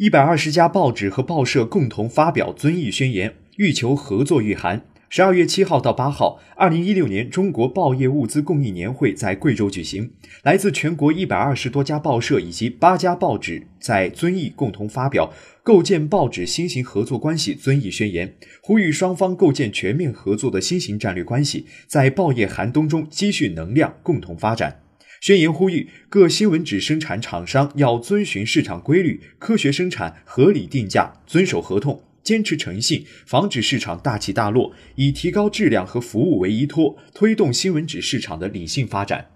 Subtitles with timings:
[0.00, 4.80] 一百二十家报纸和报社共同发表遵义宣言，欲求合作御寒。
[5.10, 10.10] 十二月七号到八号，二零一六年中国报业物资供应年会在贵州举行。
[10.42, 15.30] 来自全国一百二十多家报社以及八家报纸在遵义共同发表
[15.62, 18.26] 《构建报纸新型合作关系遵义宣言》，
[18.62, 24.80] 呼吁双方构建全面合作的新型战略关系，在报业寒冬中积蓄能量，共同发展。
[25.20, 32.02] 宣言呼吁各新闻纸生产厂商要遵循市场规律，科学生产，合理定价，遵守合同。
[32.22, 39.26] 坚持诚信，防止市场大起大落，以提高质量和服务为依托，推动新闻纸市场的理性发展。